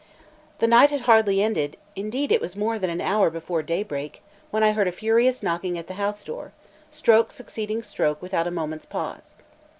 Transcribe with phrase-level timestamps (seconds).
[0.57, 4.63] The night had hardly ended, indeed it was more than an hour before daybreak, when
[4.63, 6.53] I heard a furious knocking at the house door,
[6.89, 9.35] stroke succeeding stroke without a moment's pause.